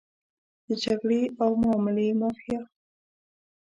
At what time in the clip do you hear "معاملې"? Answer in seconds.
1.61-2.07